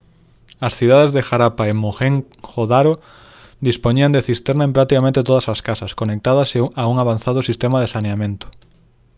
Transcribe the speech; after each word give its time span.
as 0.67 0.73
cidades 0.79 1.11
de 1.15 1.21
harappa 1.27 1.63
e 1.71 1.73
mohenjo-daro 1.83 2.93
dispoñían 3.69 4.13
de 4.15 4.25
cisterna 4.29 4.63
en 4.67 4.75
practicamente 4.75 5.25
todas 5.29 5.45
as 5.53 5.59
casas 5.67 5.95
conectadas 5.99 6.49
a 6.81 6.83
un 6.91 6.97
avanzado 7.03 7.39
sistema 7.49 7.77
de 7.81 7.91
saneamento 7.95 8.47